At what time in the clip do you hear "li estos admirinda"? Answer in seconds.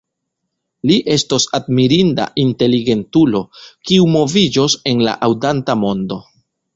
0.91-2.25